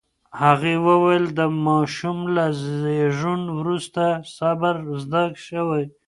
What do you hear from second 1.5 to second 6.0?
ماشوم له زېږون وروسته صبر زده شوی.